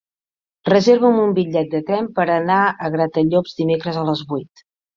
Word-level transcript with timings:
Reserva'm 0.69 1.19
un 1.23 1.35
bitllet 1.41 1.69
de 1.75 1.83
tren 1.91 2.09
per 2.17 2.27
anar 2.39 2.57
a 2.73 2.91
Gratallops 2.99 3.57
dimecres 3.61 4.05
a 4.07 4.11
les 4.13 4.27
vuit. 4.35 4.69